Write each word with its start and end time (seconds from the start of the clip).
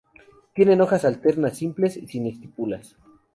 Tienen 0.55 0.81
hojas 0.81 1.05
alternas, 1.05 1.59
simples, 1.59 1.99
sin 2.07 2.25
estípulas. 2.25 2.97